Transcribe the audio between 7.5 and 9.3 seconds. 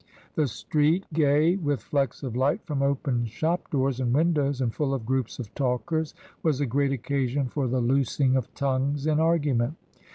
the loosing of tongues in